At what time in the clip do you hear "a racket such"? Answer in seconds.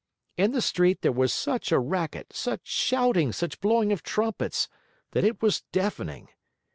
1.71-2.61